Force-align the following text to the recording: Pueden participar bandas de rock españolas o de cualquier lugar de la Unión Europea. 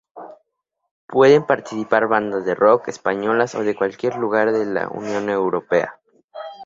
Pueden 1.05 1.45
participar 1.45 2.07
bandas 2.07 2.43
de 2.43 2.55
rock 2.55 2.87
españolas 2.87 3.53
o 3.53 3.63
de 3.63 3.75
cualquier 3.75 4.15
lugar 4.15 4.51
de 4.51 4.65
la 4.65 4.87
Unión 4.89 5.29
Europea. 5.29 5.99